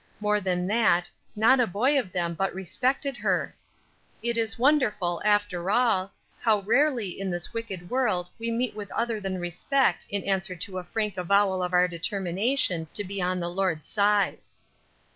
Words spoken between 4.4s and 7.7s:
wonderful, after all, how rarely in this